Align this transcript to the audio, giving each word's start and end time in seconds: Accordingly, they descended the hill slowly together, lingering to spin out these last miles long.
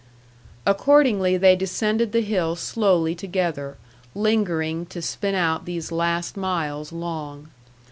Accordingly, 0.65 1.37
they 1.37 1.55
descended 1.55 2.11
the 2.11 2.21
hill 2.21 2.55
slowly 2.55 3.13
together, 3.13 3.77
lingering 4.15 4.87
to 4.87 4.99
spin 4.99 5.35
out 5.35 5.65
these 5.65 5.91
last 5.91 6.35
miles 6.35 6.91
long. 6.91 7.49